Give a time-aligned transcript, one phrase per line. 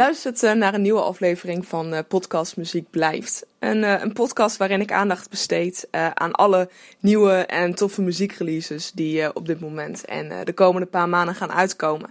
[0.00, 3.46] Luistert eh, naar een nieuwe aflevering van uh, Podcast Muziek Blijft.
[3.58, 6.68] Een, uh, een podcast waarin ik aandacht besteed aan alle
[7.00, 12.10] nieuwe en toffe muziekreleases die op dit moment en de komende paar maanden gaan uitkomen.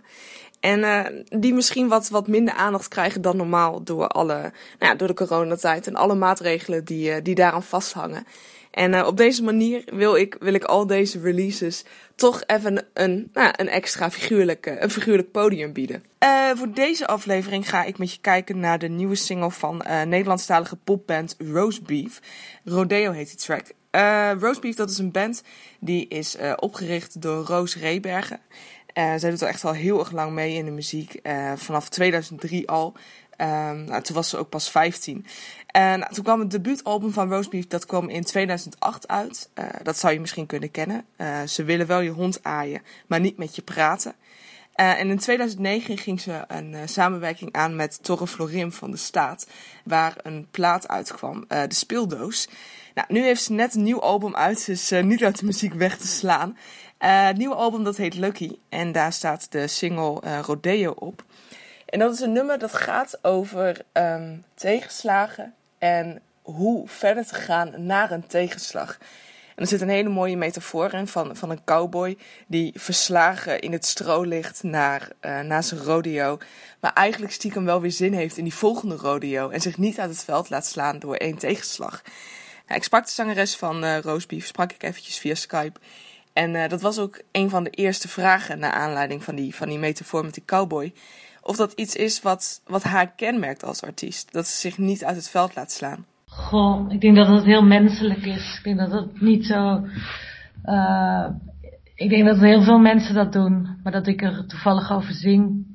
[0.59, 0.83] En
[1.29, 4.33] die misschien wat, wat minder aandacht krijgen dan normaal door, alle,
[4.79, 8.25] nou ja, door de coronatijd en alle maatregelen die, die daaraan vasthangen.
[8.71, 11.83] En uh, op deze manier wil ik, wil ik al deze releases
[12.15, 16.03] toch even een, nou, een extra figuurlijk, een figuurlijk podium bieden.
[16.23, 20.75] Uh, voor deze aflevering ga ik met je kijken naar de nieuwe single van Nederlandstalige
[20.75, 22.19] popband Roastbeef.
[22.63, 23.65] Rodeo heet die track.
[24.41, 25.43] Roastbeef, dat is een band
[25.79, 28.39] die is opgericht door Roos Rebergen.
[28.93, 31.19] zij doet al echt al heel erg lang mee in de muziek,
[31.55, 32.95] vanaf 2003 al.
[33.41, 35.25] Um, nou, toen was ze ook pas 15.
[35.71, 39.49] En toen kwam het debuutalbum van Roastbeef, dat kwam in 2008 uit.
[39.55, 41.05] Uh, dat zou je misschien kunnen kennen.
[41.17, 44.13] Uh, ze willen wel je hond aaien, maar niet met je praten.
[44.75, 49.47] Uh, en in 2009 ging ze een samenwerking aan met Torre Florim van de Staat,
[49.83, 52.49] waar een plaat uitkwam, de speeldoos.
[52.93, 55.97] Nou, nu heeft ze net een nieuw album uit, dus niet uit de muziek weg
[55.97, 56.57] te slaan.
[56.97, 61.23] het nieuwe album dat heet Lucky en daar staat de single Rodeo op.
[61.85, 67.85] En dat is een nummer dat gaat over um, tegenslagen en hoe verder te gaan
[67.85, 68.97] naar een tegenslag.
[69.59, 73.71] En er zit een hele mooie metafoor in van, van een cowboy die verslagen in
[73.71, 76.37] het stro ligt naar, uh, naar zijn rodeo.
[76.79, 79.49] Maar eigenlijk stiekem wel weer zin heeft in die volgende rodeo.
[79.49, 82.01] En zich niet uit het veld laat slaan door één tegenslag.
[82.67, 85.79] Nou, ik sprak de zangeres van uh, Roastbeef, sprak ik eventjes via Skype.
[86.33, 89.69] En uh, dat was ook een van de eerste vragen naar aanleiding van die, van
[89.69, 90.93] die metafoor met die cowboy
[91.41, 94.33] of dat iets is wat, wat haar kenmerkt als artiest.
[94.33, 96.05] Dat ze zich niet uit het veld laat slaan.
[96.25, 98.57] Goh, ik denk dat het heel menselijk is.
[98.57, 99.87] Ik denk dat het niet zo.
[100.65, 101.29] Uh,
[101.95, 105.67] ik denk dat heel veel mensen dat doen, maar dat ik er toevallig over zing.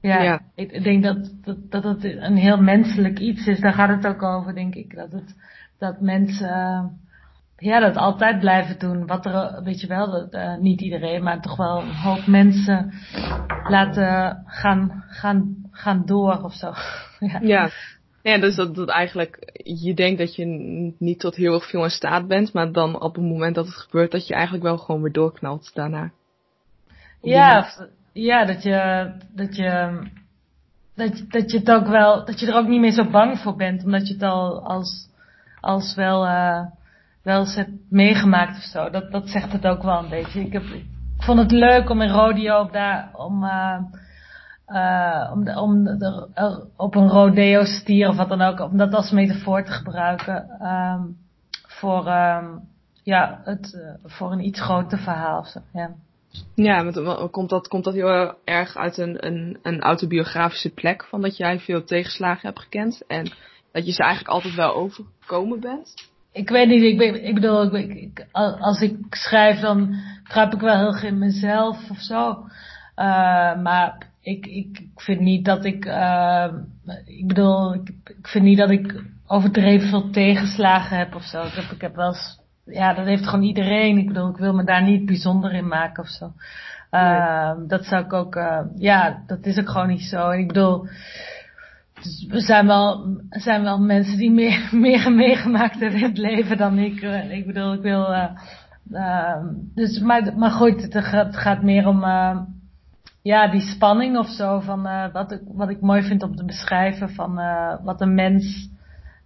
[0.00, 0.40] Ja, ja.
[0.54, 3.60] ik denk dat, dat, dat het een heel menselijk iets is.
[3.60, 4.94] Daar gaat het ook over, denk ik.
[4.94, 5.34] Dat, het,
[5.78, 6.98] dat mensen
[7.56, 9.06] ja, dat altijd blijven doen.
[9.06, 12.92] Wat er, weet je wel, dat, uh, niet iedereen, maar toch wel een hoop mensen
[13.68, 16.72] laten gaan, gaan, gaan door of zo.
[17.32, 17.38] ja.
[17.42, 17.70] ja.
[18.22, 20.44] Ja, dus dat, dat eigenlijk, je denkt dat je
[20.98, 23.74] niet tot heel erg veel in staat bent, maar dan op het moment dat het
[23.74, 26.10] gebeurt, dat je eigenlijk wel gewoon weer doorknalt daarna.
[27.22, 27.68] Ja,
[28.12, 30.00] ja, dat je, dat je,
[30.94, 33.56] dat, dat je het ook wel, dat je er ook niet meer zo bang voor
[33.56, 35.08] bent, omdat je het al als,
[35.60, 36.66] als wel, uh,
[37.26, 38.90] wel eens hebt meegemaakt of zo.
[38.90, 40.40] Dat, dat zegt het ook wel een beetje.
[40.40, 40.86] Ik, heb, ik
[41.18, 43.78] vond het leuk om in rodeo daar, om, uh,
[44.68, 48.94] uh, om, om de, uh, op een rodeo stier of wat dan ook, om dat
[48.94, 50.66] als metafoor te gebruiken.
[50.66, 51.16] Um,
[51.66, 52.60] voor, um,
[53.02, 55.60] ja, het, voor een iets groter verhaal of zo.
[55.72, 55.90] Ja.
[56.54, 61.20] Ja, met, komt, dat, komt dat heel erg uit een, een, een autobiografische plek van
[61.20, 63.32] dat jij veel tegenslagen hebt gekend en
[63.72, 66.14] dat je ze eigenlijk altijd wel overkomen bent?
[66.36, 68.26] Ik weet niet, ik, ben, ik bedoel, ik, ik,
[68.60, 72.28] als ik schrijf dan kruip ik wel heel erg in mezelf of zo.
[72.96, 76.46] Uh, maar ik, ik, ik vind niet dat ik, uh,
[77.04, 81.42] ik bedoel, ik, ik vind niet dat ik overdreven veel tegenslagen heb of zo.
[81.42, 83.98] Ik heb, ik heb wel eens, ja, dat heeft gewoon iedereen.
[83.98, 86.32] Ik bedoel, ik wil me daar niet bijzonder in maken of zo.
[86.90, 87.66] Uh, nee.
[87.66, 88.34] Dat zou ik ook,
[88.76, 90.30] ja, dat is ook gewoon niet zo.
[90.30, 90.86] Ik bedoel,
[92.02, 96.56] dus we zijn wel, zijn wel mensen die meer, meer meegemaakt hebben in het leven
[96.56, 97.02] dan ik.
[97.02, 98.12] Eh, ik bedoel, ik wil,
[98.90, 99.36] uh,
[99.74, 102.38] dus, maar, maar goed, het het gaat meer om, uh,
[103.22, 106.44] ja, die spanning of zo van, uh, wat ik, wat ik mooi vind om te
[106.44, 107.34] beschrijven van,
[107.84, 108.68] wat een mens,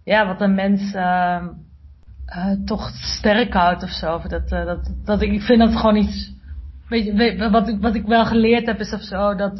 [0.03, 1.45] ja, wat een mens, uh,
[2.65, 4.21] toch sterk houdt of zo.
[4.27, 6.33] Dat, dat, dat ik, vind dat gewoon iets,
[6.89, 9.57] weet je, wat ik, wat ik wel geleerd heb is of zo, dat,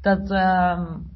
[0.00, 1.06] dat um,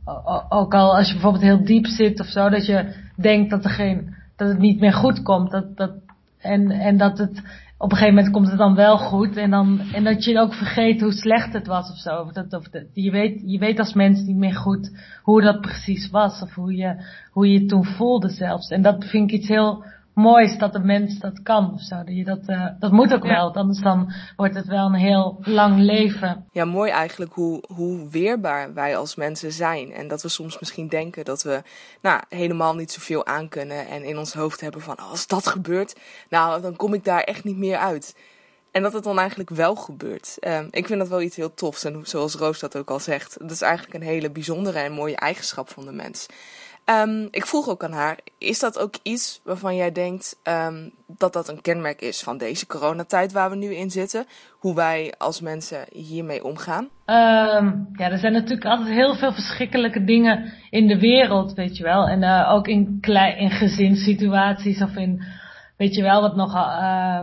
[0.48, 3.70] ook al als je bijvoorbeeld heel diep zit of zo, dat je denkt dat er
[3.70, 5.50] geen, dat het niet meer goed komt.
[5.50, 5.92] Dat, dat,
[6.38, 7.42] en, en dat het
[7.82, 9.36] op een gegeven moment komt het dan wel goed.
[9.36, 12.30] En, dan, en dat je ook vergeet hoe slecht het was of zo.
[12.32, 14.90] Dat, of je, weet, je weet als mens niet meer goed
[15.22, 16.42] hoe dat precies was.
[16.42, 18.68] Of hoe je, hoe je het toen voelde zelfs.
[18.68, 19.84] En dat vind ik iets heel
[20.14, 21.96] mooi is dat de mens dat kan of zo.
[21.96, 23.28] Dat, je dat, uh, dat moet ook ja.
[23.28, 26.46] wel, anders dan wordt het wel een heel lang leven.
[26.52, 29.92] Ja, mooi eigenlijk hoe, hoe weerbaar wij als mensen zijn.
[29.92, 31.62] En dat we soms misschien denken dat we
[32.00, 33.88] nou, helemaal niet zoveel aan kunnen.
[33.88, 37.44] En in ons hoofd hebben van, als dat gebeurt, nou, dan kom ik daar echt
[37.44, 38.14] niet meer uit.
[38.72, 40.36] En dat het dan eigenlijk wel gebeurt.
[40.40, 41.84] Um, ik vind dat wel iets heel tofs.
[41.84, 45.16] En zoals Roos dat ook al zegt, dat is eigenlijk een hele bijzondere en mooie
[45.16, 46.26] eigenschap van de mens.
[46.86, 51.32] Um, ik vroeg ook aan haar, is dat ook iets waarvan jij denkt um, dat
[51.32, 54.24] dat een kenmerk is van deze coronatijd waar we nu in zitten?
[54.58, 56.82] Hoe wij als mensen hiermee omgaan?
[56.84, 61.82] Um, ja, er zijn natuurlijk altijd heel veel verschrikkelijke dingen in de wereld, weet je
[61.82, 62.08] wel.
[62.08, 62.98] En uh, ook in,
[63.36, 65.22] in gezinssituaties of in,
[65.76, 66.54] weet je wel, wat nog...
[66.54, 67.20] Uh,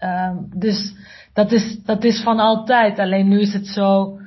[0.00, 0.94] uh, dus
[1.32, 2.98] dat is, dat is van altijd.
[2.98, 4.18] Alleen nu is het zo,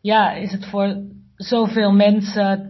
[0.00, 0.96] ja, is het voor
[1.36, 2.67] zoveel mensen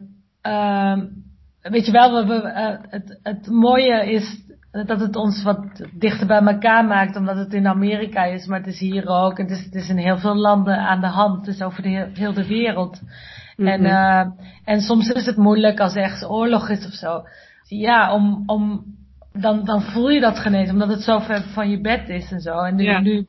[1.63, 6.41] weet je wel, we, uh, het, het mooie is dat het ons wat dichter bij
[6.41, 9.39] elkaar maakt, omdat het in Amerika is, maar het is hier ook.
[9.39, 11.47] Het is, het is in heel veel landen aan de hand.
[11.47, 13.01] Het is over de heel, heel de wereld.
[13.57, 14.27] En, uh,
[14.65, 17.23] en soms is het moeilijk als er ergens oorlog is of zo.
[17.69, 18.85] Ja, om, om,
[19.33, 22.41] dan, dan voel je dat genezen, omdat het zo ver van je bed is en
[22.41, 22.59] zo.
[22.59, 23.01] En nu, ja.
[23.01, 23.27] nu,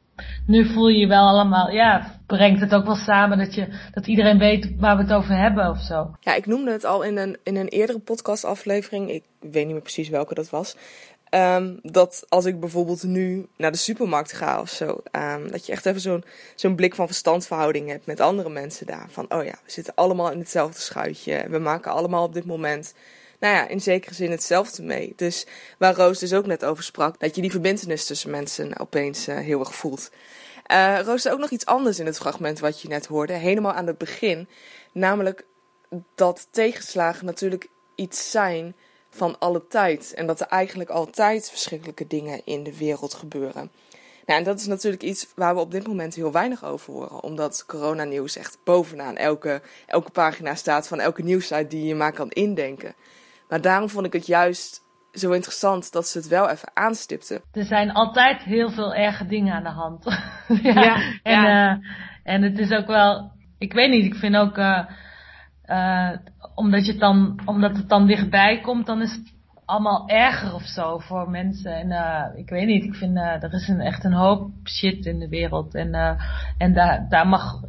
[0.49, 4.07] nu voel je je wel allemaal, ja, brengt het ook wel samen dat, je, dat
[4.07, 6.15] iedereen weet waar we het over hebben of zo.
[6.19, 9.09] Ja, ik noemde het al in een, in een eerdere podcastaflevering.
[9.09, 10.75] Ik weet niet meer precies welke dat was.
[11.31, 15.71] Um, dat als ik bijvoorbeeld nu naar de supermarkt ga of zo, um, dat je
[15.71, 16.23] echt even zo'n
[16.55, 19.07] zo'n blik van verstandverhouding hebt met andere mensen daar.
[19.09, 21.45] Van, oh ja, we zitten allemaal in hetzelfde schuitje.
[21.49, 22.93] We maken allemaal op dit moment,
[23.39, 25.13] nou ja, in zekere zin hetzelfde mee.
[25.15, 25.45] Dus
[25.77, 29.37] waar Roos dus ook net over sprak, dat je die verbindenis tussen mensen opeens uh,
[29.37, 30.11] heel erg voelt.
[30.71, 33.97] Uh, ook nog iets anders in het fragment wat je net hoorde, helemaal aan het
[33.97, 34.47] begin.
[34.91, 35.45] Namelijk
[36.15, 38.75] dat tegenslagen natuurlijk iets zijn
[39.09, 40.13] van alle tijd.
[40.13, 43.71] En dat er eigenlijk altijd verschrikkelijke dingen in de wereld gebeuren.
[44.25, 47.23] Nou, en dat is natuurlijk iets waar we op dit moment heel weinig over horen.
[47.23, 52.29] Omdat coronanieuws echt bovenaan elke, elke pagina staat van elke nieuwssite die je maar kan
[52.29, 52.95] indenken.
[53.47, 54.81] Maar daarom vond ik het juist
[55.19, 57.41] zo interessant dat ze het wel even aanstipten.
[57.51, 60.03] Er zijn altijd heel veel erge dingen aan de hand.
[60.63, 60.83] ja.
[60.83, 60.95] ja.
[61.23, 61.75] En, ja.
[61.75, 61.83] Uh,
[62.23, 64.85] en het is ook wel, ik weet niet, ik vind ook, uh,
[65.65, 66.11] uh,
[66.55, 69.33] omdat, je het dan, omdat het dan dichtbij komt, dan is het
[69.65, 71.73] allemaal erger of zo voor mensen.
[71.73, 75.27] En ik weet niet, ik vind, er is een, echt een hoop shit in de
[75.27, 75.75] wereld.
[75.75, 76.17] En,
[76.57, 77.61] en daar, daar mag,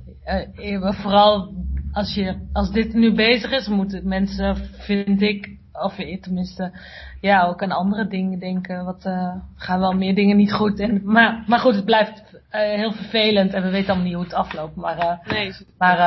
[0.80, 1.54] vooral
[1.92, 6.72] als je, als dit nu bezig is, moeten mensen, vind ik, of tenminste,
[7.20, 8.84] ja, ook aan andere dingen denken.
[8.84, 10.80] Wat uh, gaan wel meer dingen niet goed.
[10.80, 14.24] En, maar, maar goed, het blijft uh, heel vervelend en we weten allemaal niet hoe
[14.24, 14.76] het afloopt.
[14.76, 15.98] Maar, uh, nee, maar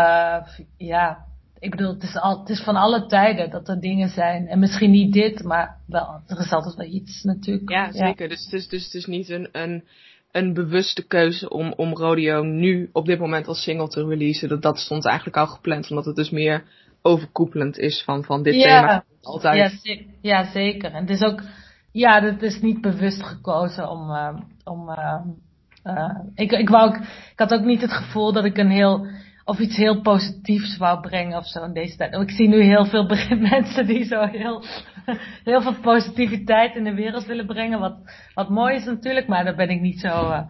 [0.77, 1.25] ja,
[1.63, 4.47] ik bedoel, het is, al, het is van alle tijden dat er dingen zijn.
[4.47, 7.69] En misschien niet dit, maar wel, er is altijd wel iets natuurlijk.
[7.69, 8.29] Ja, zeker.
[8.29, 9.83] Dus, het is, dus het is niet een, een,
[10.31, 14.49] een bewuste keuze om, om Rodeo nu op dit moment als single te releasen.
[14.49, 16.63] Dat, dat stond eigenlijk al gepland, omdat het dus meer
[17.03, 19.03] overkoepelend is van, van dit ja, thema.
[19.21, 19.81] Altijd.
[19.83, 20.91] Ja, ja, zeker.
[20.91, 21.41] En het is ook,
[21.91, 25.19] ja, het is niet bewust gekozen om, uh, om, uh,
[25.83, 26.95] uh, ik, ik wou ook,
[27.31, 29.07] ik had ook niet het gevoel dat ik een heel,
[29.45, 32.13] of iets heel positiefs wou brengen of zo in deze tijd.
[32.13, 33.05] Ik zie nu heel veel
[33.51, 34.63] mensen die zo heel,
[35.49, 37.79] heel veel positiviteit in de wereld willen brengen.
[37.79, 37.95] Wat,
[38.33, 40.45] wat mooi is natuurlijk, maar daar ben ik niet zo,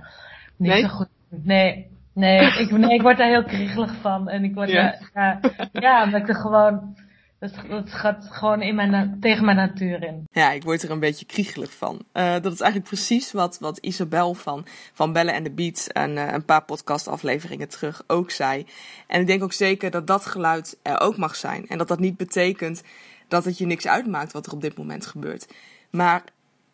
[0.58, 0.82] niet nee?
[0.82, 1.10] zo goed.
[1.30, 4.30] Nee, Nee, ik, nee, ik word daar heel kriegelig van.
[4.30, 5.00] En ik word ja.
[5.14, 5.40] ja,
[5.72, 6.98] ja, omdat ik er gewoon,
[7.40, 10.28] dat, dat gaat gewoon in mijn, tegen mijn natuur in.
[10.32, 11.94] Ja, ik word er een beetje kriegelig van.
[12.14, 16.12] Uh, dat is eigenlijk precies wat, wat Isabel van, van Bellen en de Beats en
[16.12, 18.66] uh, een paar podcastafleveringen terug ook zei.
[19.08, 21.68] En ik denk ook zeker dat dat geluid er ook mag zijn.
[21.68, 22.84] En dat dat niet betekent
[23.28, 25.54] dat het je niks uitmaakt wat er op dit moment gebeurt.
[25.90, 26.24] Maar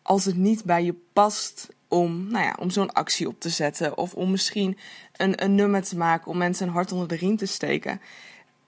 [0.02, 3.96] als het niet bij je past om, nou ja, om zo'n actie op te zetten.
[3.96, 4.78] Of om misschien
[5.16, 8.00] een, een nummer te maken om mensen een hart onder de riem te steken.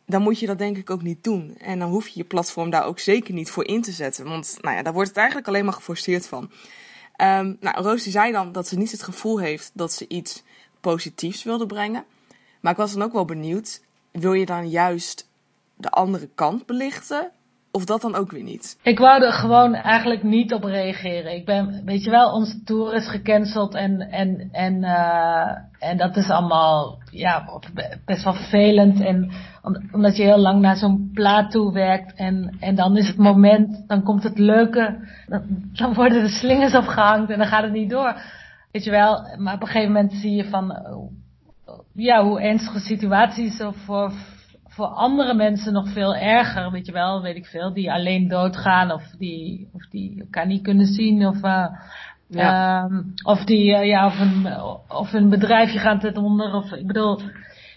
[0.06, 1.56] Dan moet je dat denk ik ook niet doen.
[1.58, 4.24] En dan hoef je je platform daar ook zeker niet voor in te zetten.
[4.24, 6.42] Want nou ja, daar wordt het eigenlijk alleen maar geforceerd van.
[6.42, 10.42] Um, nou, Roos zei dan dat ze niet het gevoel heeft dat ze iets
[10.80, 12.04] positiefs wilde brengen.
[12.60, 13.80] Maar ik was dan ook wel benieuwd.
[14.10, 15.28] Wil je dan juist
[15.76, 17.32] de andere kant belichten?
[17.74, 18.78] Of dat dan ook weer niet?
[18.82, 21.34] Ik wou er gewoon eigenlijk niet op reageren.
[21.34, 26.16] Ik ben, weet je wel, onze tour is gecanceld en, en, en, uh, en dat
[26.16, 27.60] is allemaal, ja,
[28.04, 29.00] best wel vervelend.
[29.00, 29.30] En
[29.92, 33.84] omdat je heel lang naar zo'n plaat toe werkt en, en dan is het moment,
[33.86, 35.08] dan komt het leuke,
[35.72, 38.16] dan, worden de slingers opgehangen en dan gaat het niet door.
[38.72, 40.76] Weet je wel, maar op een gegeven moment zie je van,
[41.94, 44.12] ja, hoe ernstige situaties of voor
[44.72, 48.90] voor andere mensen nog veel erger, weet je wel, weet ik veel, die alleen doodgaan
[48.90, 51.66] of die, of die elkaar niet kunnen zien of, uh,
[52.28, 52.88] ja.
[52.88, 56.86] uh, of die, uh, ja, of een, of een bedrijfje gaat het onder of, ik
[56.86, 57.20] bedoel,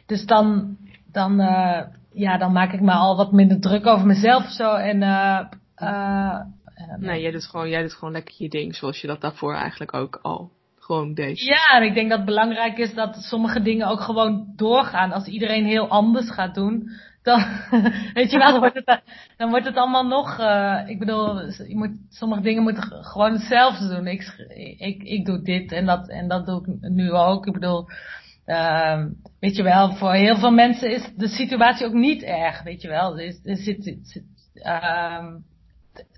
[0.05, 0.77] dus dan,
[1.11, 1.81] dan, uh,
[2.13, 4.99] ja, dan maak ik me al wat minder druk over mezelf of zo en,
[6.99, 9.93] nee, jij doet gewoon, jij doet gewoon lekker je ding zoals je dat daarvoor eigenlijk
[9.93, 10.51] ook al
[10.85, 11.45] gewoon deze.
[11.45, 15.11] Ja, en ik denk dat het belangrijk is dat sommige dingen ook gewoon doorgaan.
[15.11, 16.89] Als iedereen heel anders gaat doen,
[17.23, 17.39] dan,
[18.13, 19.01] weet je wel, dan wordt het,
[19.37, 23.87] dan wordt het allemaal nog, uh, ik bedoel, je moet, sommige dingen moeten gewoon hetzelfde
[23.87, 24.07] doen.
[24.07, 24.45] Ik,
[24.77, 27.45] ik, ik doe dit en dat, en dat doe ik nu ook.
[27.45, 27.85] Ik bedoel,
[28.45, 29.05] uh,
[29.39, 32.87] weet je wel, voor heel veel mensen is de situatie ook niet erg, weet je
[32.87, 33.19] wel.
[33.19, 34.21] Er, er zit,
[34.55, 35.33] uh,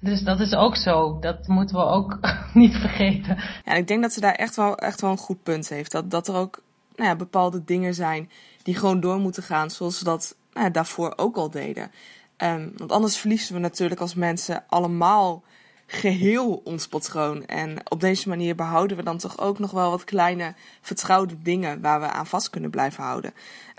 [0.02, 1.20] dus dat is ook zo.
[1.20, 2.20] Dat moeten we ook
[2.54, 3.38] niet vergeten.
[3.66, 5.92] Ja, ik denk dat ze daar echt wel, echt wel een goed punt heeft.
[5.92, 6.62] Dat, dat er ook
[6.96, 8.30] nou ja, bepaalde dingen zijn
[8.64, 11.92] die gewoon door moeten gaan zoals ze dat nou ja, daarvoor ook al deden.
[12.38, 15.44] Um, want anders verliezen we natuurlijk als mensen allemaal
[15.88, 17.46] geheel ons patroon.
[17.46, 21.82] En op deze manier behouden we dan toch ook nog wel wat kleine vertrouwde dingen
[21.82, 23.34] waar we aan vast kunnen blijven houden.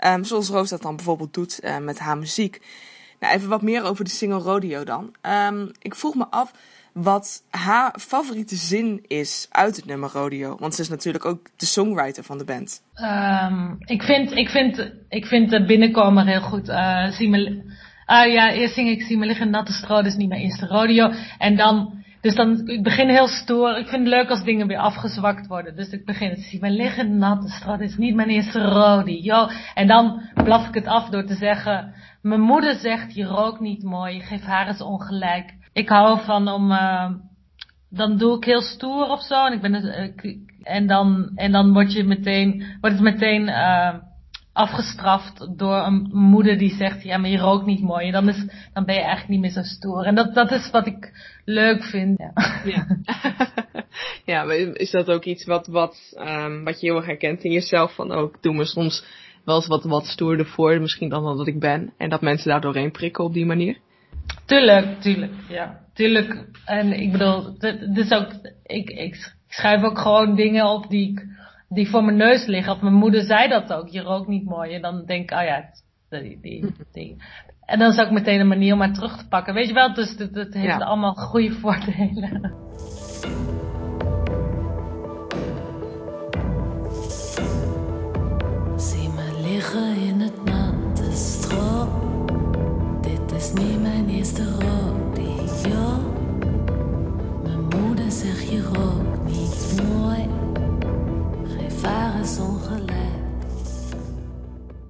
[0.05, 2.61] Um, zoals Roos dat dan bijvoorbeeld doet uh, met haar muziek.
[3.19, 5.15] Nou, even wat meer over de single Rodeo dan.
[5.21, 6.51] Um, ik vroeg me af
[6.93, 10.55] wat haar favoriete zin is uit het nummer Rodeo.
[10.59, 12.81] Want ze is natuurlijk ook de songwriter van de band.
[12.95, 16.69] Um, ik, vind, ik, vind, ik vind de binnenkomer heel goed.
[16.69, 17.39] Uh, zie me,
[18.07, 21.11] uh, ja, eerst zing ik Zie me liggen natte stro, dus niet mijn eerste rodeo.
[21.37, 23.77] En dan, dus dan, ik begin heel stoer.
[23.77, 25.75] Ik vind het leuk als dingen weer afgezwakt worden.
[25.75, 29.47] Dus ik begin, zie me liggen natte stro, dit is niet mijn eerste rodeo.
[29.73, 33.83] En dan blaf ik het af door te zeggen, mijn moeder zegt, je rookt niet
[33.83, 37.11] mooi, geef haar eens ongelijk ik hou van om, uh,
[37.89, 39.45] dan doe ik heel stoer of zo.
[39.45, 43.95] En, ik ben, ik, en, dan, en dan word je meteen, wordt het meteen uh,
[44.59, 48.05] afgestraft door een moeder die zegt, ja, maar je rookt niet mooi.
[48.05, 50.03] En dan, is, dan ben je eigenlijk niet meer zo stoer.
[50.03, 51.11] En dat, dat is wat ik
[51.45, 52.17] leuk vind.
[52.17, 52.33] Ja,
[52.65, 52.87] ja.
[54.25, 57.95] ja is dat ook iets wat, wat, um, wat je heel erg herkent in jezelf?
[57.95, 59.05] Van ook, oh, doe me soms
[59.45, 61.93] wel eens wat, wat stoerder voor, misschien dan wat ik ben.
[61.97, 63.77] En dat mensen daar doorheen prikken op die manier?
[64.45, 65.79] Tuurlijk, tuurlijk, ja.
[65.93, 66.45] Tuurlijk.
[66.65, 67.57] En ik bedoel,
[67.93, 68.31] is ook,
[68.65, 71.25] ik, ik schrijf ook gewoon dingen op die, ik,
[71.69, 72.73] die voor mijn neus liggen.
[72.73, 74.73] Of mijn moeder zei dat ook, je rookt niet mooi.
[74.73, 75.69] En dan denk ik, oh ja,
[76.09, 77.15] die, die, die.
[77.65, 79.53] En dan is ook meteen een manier om maar terug te pakken.
[79.53, 80.77] Weet je wel, dus het, het heeft ja.
[80.77, 82.53] allemaal goede voordelen.
[88.77, 91.99] Zie me liggen in het natte stro
[93.39, 96.13] is niet mijn eerste rodeo.
[97.43, 100.48] Mijn moeder zegt je rookt niet mooi.
[101.83, 102.91] Eens ongelijk.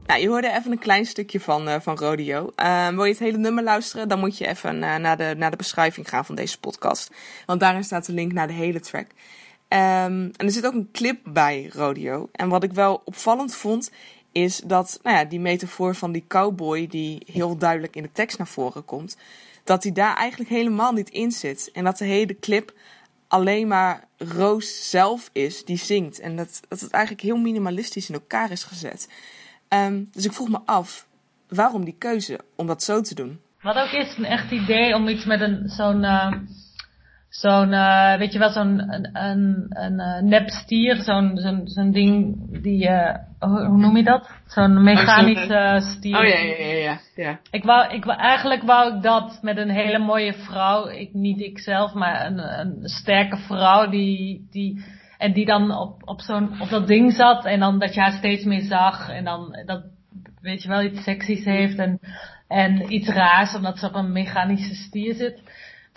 [0.05, 2.51] Nou, je hoorde even een klein stukje van, uh, van Rodeo.
[2.55, 5.51] Uh, wil je het hele nummer luisteren, dan moet je even uh, naar, de, naar
[5.51, 7.11] de beschrijving gaan van deze podcast.
[7.45, 9.05] Want daarin staat de link naar de hele track.
[9.05, 12.29] Um, en er zit ook een clip bij Rodeo.
[12.31, 13.91] En wat ik wel opvallend vond,
[14.31, 18.37] is dat nou ja, die metafoor van die cowboy die heel duidelijk in de tekst
[18.37, 19.17] naar voren komt,
[19.63, 21.69] dat die daar eigenlijk helemaal niet in zit.
[21.73, 22.73] En dat de hele clip
[23.29, 26.19] alleen maar Roos zelf is die zingt.
[26.19, 29.09] En dat, dat het eigenlijk heel minimalistisch in elkaar is gezet.
[29.69, 31.07] Um, dus ik vroeg me af,
[31.47, 33.39] waarom die keuze om dat zo te doen?
[33.61, 36.03] Wat ook is een echt idee om iets met een zo'n...
[36.03, 36.33] Uh
[37.29, 41.91] zo'n, uh, weet je wel, zo'n een, een, een, uh, nep stier, zo'n zo'n zo'n
[41.91, 44.29] ding die, uh, hoe, noem je dat?
[44.45, 46.17] Zo'n mechanische oh, stier.
[46.17, 47.39] Oh ja, ja, ja, ja, ja.
[47.51, 51.39] Ik wou, ik wou, eigenlijk wou ik dat met een hele mooie vrouw, ik, niet
[51.39, 54.85] ikzelf, maar een, een sterke vrouw die, die,
[55.17, 58.17] en die dan op, op zo'n, op dat ding zat en dan dat je haar
[58.17, 59.83] steeds meer zag en dan dat,
[60.41, 61.99] weet je wel, iets seksies heeft en,
[62.47, 65.41] en iets raars omdat ze op een mechanische stier zit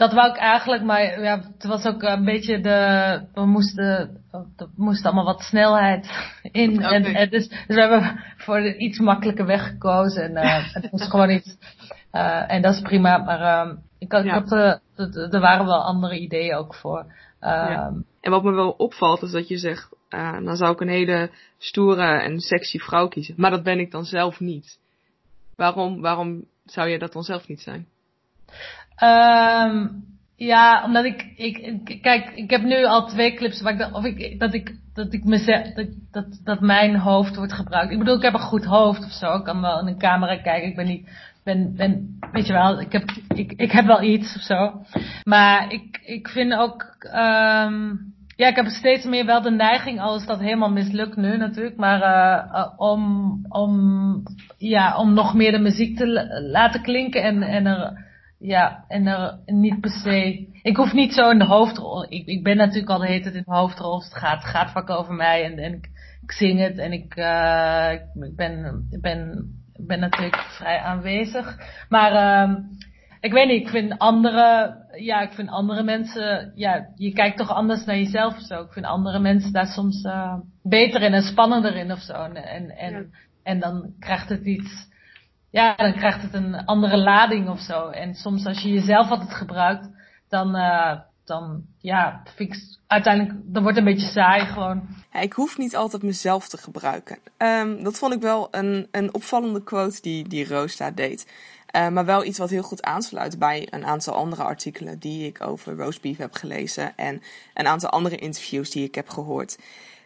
[0.02, 4.22] dat wou ik eigenlijk, maar ja, het was ook een beetje de, we moesten,
[4.56, 6.10] er moest allemaal wat snelheid
[6.42, 6.82] in.
[6.82, 10.90] En, en dus, dus, we hebben voor de iets makkelijker weg gekozen en uh, het
[10.90, 11.56] moest gewoon iets,
[12.12, 14.32] uh, en dat is prima, maar uh, ik, ik ja.
[14.32, 17.06] had, uh, er waren wel andere ideeën ook voor.
[17.40, 17.92] Ja.
[18.20, 19.88] En wat me wel opvalt is dat je zegt,
[20.44, 24.04] dan zou ik een hele stoere en sexy vrouw kiezen, maar dat ben ik dan
[24.04, 24.78] zelf niet.
[25.56, 27.86] Waarom, waarom zou jij dat dan zelf niet zijn?
[29.00, 30.02] Um,
[30.36, 34.40] ja, omdat ik, ik, kijk, ik heb nu al twee clips waar ik, of ik,
[34.40, 37.92] dat ik, dat ik mezelf, dat, dat, dat mijn hoofd wordt gebruikt.
[37.92, 39.34] Ik bedoel, ik heb een goed hoofd of zo.
[39.34, 40.68] Ik kan wel in een camera kijken.
[40.68, 41.08] Ik ben niet,
[41.44, 43.02] ben, ben, weet je wel, ik heb,
[43.34, 44.82] ik, ik heb wel iets of zo.
[45.24, 48.00] Maar ik, ik vind ook, um,
[48.36, 52.00] ja, ik heb steeds meer wel de neiging, al dat helemaal mislukt nu natuurlijk, maar
[52.00, 54.22] uh, om, om,
[54.58, 58.10] ja, om nog meer de muziek te laten klinken en, en er
[58.42, 60.46] ja, en er niet per se.
[60.62, 62.04] Ik hoef niet zo in de hoofdrol.
[62.08, 64.02] Ik, ik ben natuurlijk al de hele tijd in de hoofdrol.
[64.02, 65.88] het gaat, gaat vaak over mij en, en ik,
[66.22, 69.44] ik zing het en ik, uh, ik ben, ben,
[69.86, 71.58] ben natuurlijk vrij aanwezig.
[71.88, 72.12] Maar
[72.48, 72.56] uh,
[73.20, 77.50] ik weet niet, ik vind andere, ja, ik vind andere mensen, ja, je kijkt toch
[77.50, 78.62] anders naar jezelf of zo.
[78.62, 82.12] Ik vind andere mensen daar soms uh, beter in en spannender in of zo.
[82.12, 83.04] En, en, en, ja.
[83.42, 84.90] en dan krijgt het iets
[85.52, 87.88] ja, dan krijgt het een andere lading of zo.
[87.88, 89.88] En soms als je jezelf altijd gebruikt,
[90.28, 94.88] dan, uh, dan ja, vind ik uiteindelijk, dan wordt het een beetje saai gewoon.
[95.12, 97.18] Ja, ik hoef niet altijd mezelf te gebruiken.
[97.38, 101.32] Um, dat vond ik wel een, een opvallende quote die, die Roos daar deed.
[101.76, 105.46] Uh, maar wel iets wat heel goed aansluit bij een aantal andere artikelen die ik
[105.46, 106.96] over roastbeef heb gelezen.
[106.96, 107.22] En
[107.54, 109.58] een aantal andere interviews die ik heb gehoord.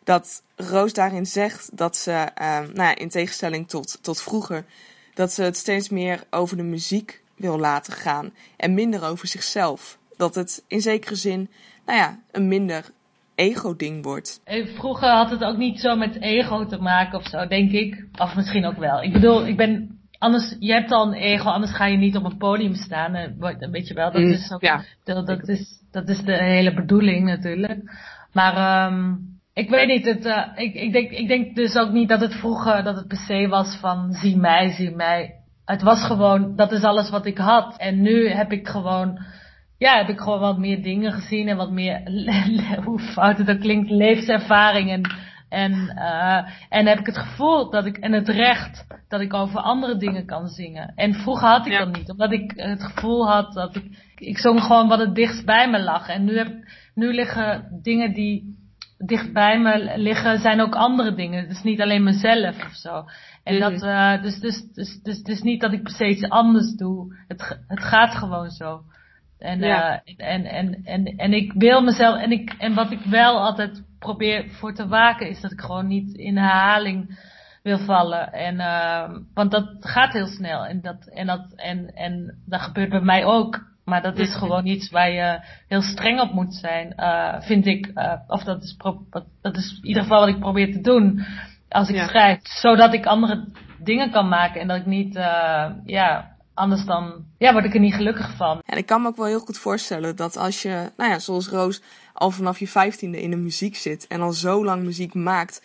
[0.04, 4.64] Dat Roos daarin zegt dat ze, uh, nou ja, in tegenstelling tot, tot vroeger,
[5.16, 9.98] dat ze het steeds meer over de muziek wil laten gaan en minder over zichzelf.
[10.16, 11.50] Dat het in zekere zin,
[11.86, 12.90] nou ja, een minder
[13.34, 14.40] ego-ding wordt.
[14.74, 18.06] Vroeger had het ook niet zo met ego te maken of zo, denk ik.
[18.18, 19.02] Of misschien ook wel.
[19.02, 22.24] Ik bedoel, ik ben anders, je hebt al een ego, anders ga je niet op
[22.24, 23.36] een podium staan.
[23.70, 24.84] Weet je wel, dat, mm, is, ook, ja.
[25.04, 27.80] dat, dat, is, dat is de hele bedoeling natuurlijk.
[28.32, 32.08] Maar um, ik weet niet, het, uh, ik, ik, denk, ik denk dus ook niet
[32.08, 35.34] dat het vroeger, dat het per se was van zie mij, zie mij.
[35.64, 37.76] Het was gewoon, dat is alles wat ik had.
[37.76, 39.18] En nu heb ik gewoon,
[39.78, 42.00] ja, heb ik gewoon wat meer dingen gezien en wat meer,
[42.84, 45.00] hoe fout het ook klinkt, levenservaring en,
[45.48, 49.60] en, uh, en heb ik het gevoel dat ik, en het recht dat ik over
[49.60, 50.92] andere dingen kan zingen.
[50.94, 53.84] En vroeger had ik dat niet, omdat ik het gevoel had dat ik,
[54.16, 56.08] ik zong gewoon wat het dichtst bij me lag.
[56.08, 56.52] En nu heb,
[56.94, 58.64] nu liggen dingen die,
[58.98, 61.42] dicht bij me liggen zijn ook andere dingen.
[61.42, 63.04] Het is niet alleen mezelf of zo.
[63.44, 66.74] En dat, uh, dus, dus, dus, dus, dus niet dat ik per se iets anders
[66.74, 67.16] doe.
[67.28, 68.82] Het, het gaat gewoon zo.
[69.38, 70.02] En, ja.
[70.04, 73.84] uh, en, en, en, en ik wil mezelf, en, ik, en wat ik wel altijd
[73.98, 77.18] probeer voor te waken, is dat ik gewoon niet in herhaling
[77.62, 78.32] wil vallen.
[78.32, 80.64] En, uh, want dat gaat heel snel.
[80.64, 83.74] En dat, en dat, en, en dat gebeurt bij mij ook.
[83.86, 87.90] Maar dat is gewoon iets waar je heel streng op moet zijn, uh, vind ik.
[87.94, 88.76] Uh, of dat is,
[89.40, 91.26] dat is in ieder geval wat ik probeer te doen
[91.68, 92.38] als ik schrijf.
[92.42, 97.52] Zodat ik andere dingen kan maken en dat ik niet, uh, ja, anders dan, ja,
[97.52, 98.60] word ik er niet gelukkig van.
[98.64, 101.48] En ik kan me ook wel heel goed voorstellen dat als je, nou ja, zoals
[101.48, 101.82] Roos,
[102.12, 105.62] al vanaf je vijftiende in de muziek zit en al zo lang muziek maakt,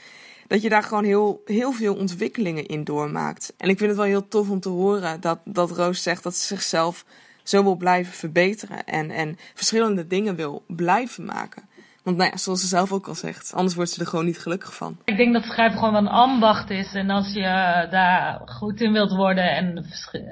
[0.47, 3.53] dat je daar gewoon heel, heel veel ontwikkelingen in doormaakt.
[3.57, 6.35] En ik vind het wel heel tof om te horen dat, dat Roos zegt dat
[6.35, 7.05] ze zichzelf
[7.51, 11.63] zo wil blijven verbeteren en, en verschillende dingen wil blijven maken.
[12.03, 14.39] Want nou ja, zoals ze zelf ook al zegt, anders wordt ze er gewoon niet
[14.39, 14.97] gelukkig van.
[15.05, 16.93] Ik denk dat schrijven gewoon een ambacht is.
[16.93, 17.41] En als je
[17.89, 19.85] daar goed in wilt worden en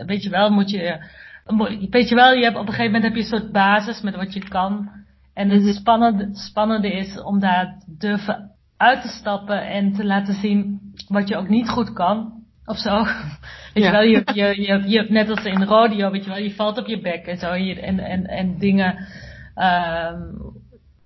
[0.05, 1.09] weet je wel, moet je,
[1.89, 4.15] weet je wel, je hebt, op een gegeven moment heb je een soort basis met
[4.15, 4.89] wat je kan.
[5.33, 5.71] En het mhm.
[5.71, 11.37] spannende, spannende is om daar durven uit te stappen en te laten zien wat je
[11.37, 12.38] ook niet goed kan
[12.69, 13.03] of zo.
[13.73, 16.53] Weet je wel, je, je, je, je, net als in rodeo, weet je wel, je
[16.53, 19.07] valt op je bek en zo en, en, en dingen.
[19.55, 20.53] Um,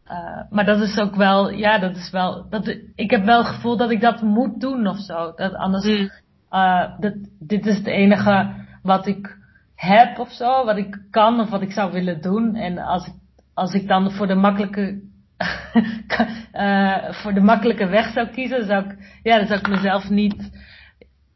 [0.08, 3.48] uh, maar dat is ook wel, ja, dat is wel, dat, ik heb wel het
[3.48, 5.34] gevoel dat ik dat moet doen of zo.
[5.36, 6.12] Dat anders, mm.
[6.52, 9.38] uh, dat, dit is het enige wat ik
[9.76, 12.56] heb of zo, wat ik kan of wat ik zou willen doen.
[12.56, 13.14] En als ik,
[13.54, 15.02] als ik dan voor de makkelijke,
[16.54, 20.52] uh, voor de makkelijke weg zou kiezen, zou ik, ja, dan zou ik mezelf niet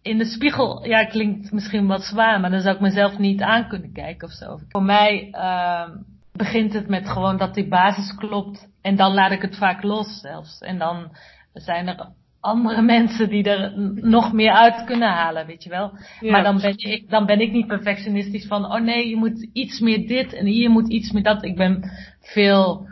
[0.08, 3.68] in de spiegel, ja, klinkt misschien wat zwaar, maar dan zou ik mezelf niet aan
[3.68, 4.60] kunnen kijken of zo.
[4.70, 5.90] Voor mij uh,
[6.32, 10.20] begint het met gewoon dat die basis klopt en dan laat ik het vaak los
[10.20, 10.60] zelfs.
[10.60, 11.12] En dan
[11.54, 15.92] zijn er andere mensen die er nog meer uit kunnen halen, weet je wel.
[16.22, 19.80] maar dan ben, ik, dan ben ik niet perfectionistisch van, oh nee, je moet iets
[19.80, 21.44] meer dit en hier moet iets meer dat.
[21.44, 22.88] Ik ben veel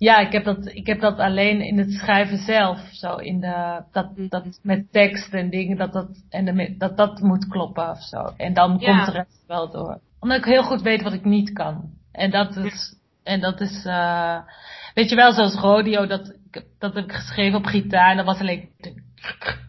[0.00, 2.80] ja, ik heb dat, ik heb dat alleen in het schrijven zelf.
[2.92, 4.28] Zo in de, dat, mhm.
[4.28, 8.32] dat met tekst en dingen, dat dat, en de, dat dat moet kloppen of zo.
[8.36, 10.00] En dan komt de rest wel door.
[10.20, 11.90] Omdat ik heel goed weet wat ik niet kan.
[12.12, 14.38] En dat is, en dat is, uh,
[14.94, 16.34] weet je wel, zoals rodeo, dat,
[16.78, 18.68] dat heb ik geschreven op gitaar en dat was alleen,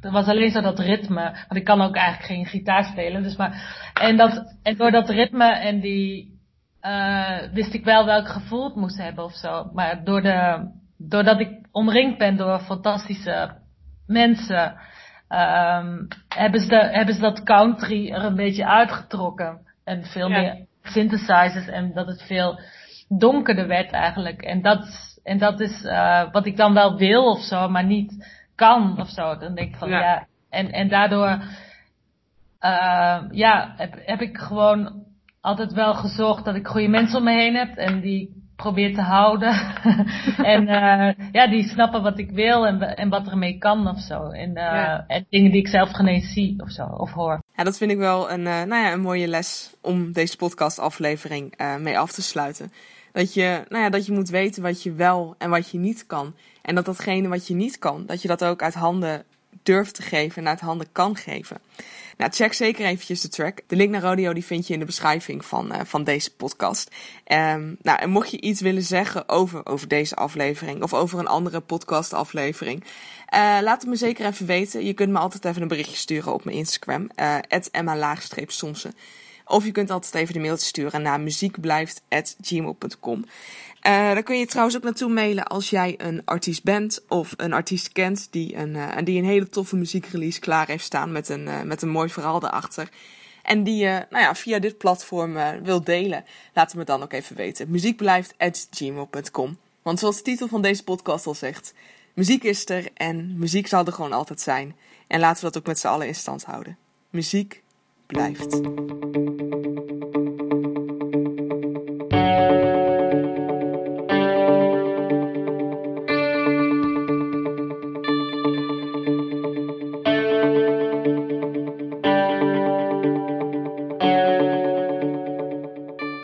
[0.01, 1.23] dat was alleen zo dat ritme.
[1.23, 5.09] Want ik kan ook eigenlijk geen gitaar spelen, dus maar, en dat, en door dat
[5.09, 6.39] ritme en die,
[6.81, 9.69] uh, wist ik wel welk gevoel het moest hebben of zo.
[9.73, 13.51] Maar door de, doordat ik omringd ben door fantastische
[14.07, 14.75] mensen,
[15.29, 19.59] um, hebben, ze de, hebben ze dat country er een beetje uitgetrokken.
[19.83, 22.59] En veel meer synthesizers en dat het veel
[23.07, 24.41] donkerder werd eigenlijk.
[24.41, 24.87] En dat,
[25.23, 29.09] en dat is uh, wat ik dan wel wil of zo, maar niet kan of
[29.09, 29.37] zo.
[29.37, 29.99] Dan denk ik van ja.
[29.99, 31.29] ja en, en daardoor
[32.61, 35.00] uh, ja, heb, heb ik gewoon
[35.41, 39.01] altijd wel gezorgd dat ik goede mensen om me heen heb en die probeer te
[39.01, 39.53] houden.
[40.53, 43.99] en uh, ja, die snappen wat ik wil en, en wat er mee kan of
[43.99, 44.29] zo.
[44.29, 47.43] En, uh, en dingen die ik zelf geen zie of zo, of hoor.
[47.55, 51.53] Ja, dat vind ik wel een, uh, nou ja, een mooie les om deze podcastaflevering
[51.79, 52.71] mee af te sluiten.
[53.11, 56.05] Dat je, nou ja, dat je moet weten wat je wel en wat je niet
[56.05, 56.33] kan.
[56.61, 59.23] En dat datgene wat je niet kan, dat je dat ook uit handen
[59.63, 61.57] durft te geven en uit handen kan geven.
[62.17, 63.59] Nou, check zeker eventjes de track.
[63.67, 66.95] De link naar Rodeo die vind je in de beschrijving van, uh, van deze podcast.
[67.25, 71.27] Um, nou, en mocht je iets willen zeggen over, over deze aflevering of over een
[71.27, 72.87] andere podcast aflevering, uh,
[73.61, 74.85] laat het me zeker even weten.
[74.85, 77.37] Je kunt me altijd even een berichtje sturen op mijn Instagram, uh,
[77.71, 78.93] emma-somsen.
[79.45, 83.25] Of je kunt altijd even de mailtje sturen naar muziekblijft.gmail.com.
[83.81, 87.53] Uh, daar kun je trouwens ook naartoe mailen als jij een artiest bent of een
[87.53, 91.47] artiest kent die een, uh, die een hele toffe muziekrelease klaar heeft staan met een,
[91.47, 92.89] uh, met een mooi verhaal erachter.
[93.43, 96.25] En die je nou ja, via dit platform wil delen.
[96.53, 97.71] Laat het me dan ook even weten.
[97.71, 101.73] Muziekblijft.gmail.com Want zoals de titel van deze podcast al zegt,
[102.13, 104.75] muziek is er en muziek zal er gewoon altijd zijn.
[105.07, 106.77] En laten we dat ook met z'n allen in stand houden.
[107.09, 107.63] Muziek
[108.05, 108.59] blijft.